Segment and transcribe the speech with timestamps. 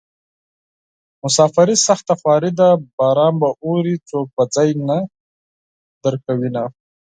[1.21, 2.67] مساپري سخته خواري ده
[2.97, 4.97] باران به اوري څوک به ځای نه
[6.03, 6.63] ورکوينه